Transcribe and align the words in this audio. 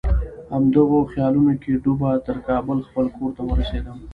همدغو 0.53 0.99
خیالونو 1.11 1.53
کې 1.61 1.71
ډوبه 1.83 2.11
تر 2.27 2.37
کابل 2.47 2.77
خپل 2.87 3.05
کور 3.15 3.29
ته 3.37 3.41
ورسېدم. 3.45 3.97